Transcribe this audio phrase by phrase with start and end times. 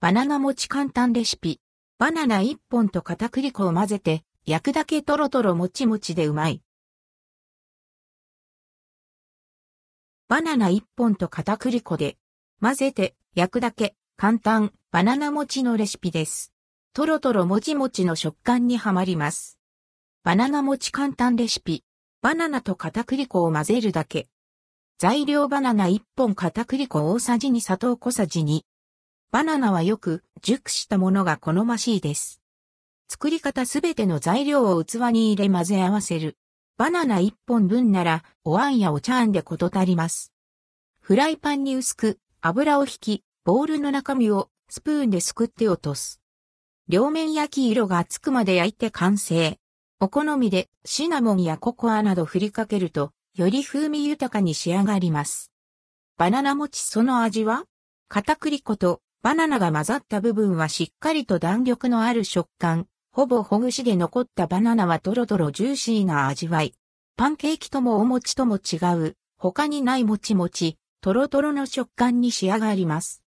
[0.00, 1.60] バナナ餅簡単レシピ。
[1.98, 6.62] バナナ1本と片栗粉を混ぜて、焼くだけトロトロもちもちでうまい。
[10.26, 12.16] バナナ1本と片栗粉で、
[12.62, 16.54] 混ぜて、焼くだけ、簡単、バナナ餅のレシピです。
[16.94, 19.58] トロトロもちもちの食感にはまります。
[20.24, 21.84] バナナ餅簡単レシピ。
[22.22, 24.30] バナナと片栗粉を混ぜるだけ。
[24.96, 28.62] 材料バナナ1本片栗粉大さじ2砂糖小さじ2。
[29.32, 32.42] バナナはよく熟したものが好ましいです。
[33.08, 36.36] 作り方すべての材料を器に入れ混ぜ合わせる。
[36.76, 40.32] バナナ1本分ならお椀やお茶碗でこと足ります。
[41.00, 46.20] フライパンに薄く油を引き、ボウルの中身をスプーンですくって落とす。
[46.88, 49.58] 両面焼き色がつくまで焼いて完成。
[50.00, 55.52] お好みでシナモンやココアなど振りかけると、より風味豊かに仕上がります。
[56.16, 57.62] バナナ餅その味は？
[58.08, 66.72] 片栗粉とバナナが混ざった部分はしっかりと弾力のある食感、ほぼほぐしで残ったバナナはトロトロジューシーな味わい。
[67.16, 73.22] パンケーキともお餅とも違う、他にないもちもち、トロトロの食感に仕上がります。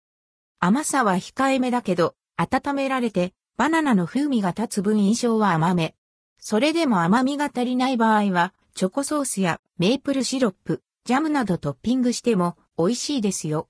[0.60, 5.96] 甘さは控えめだけど、温められて、バナナの風味が立つ分印象は甘め。
[6.38, 13.68] それでも甘みが足りない場合は、チョコソースやメープルシロップ、ジャムなどトッピングしても美味しいですよ。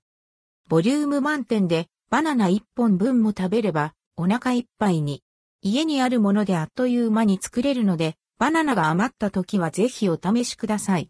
[0.69, 5.23] ボリューム満点でバナナ1本分も食べればお腹いっぱいに。
[5.63, 11.09] 家にあるものであっという間に作れるので、バナナが余った時はぜひお試しください。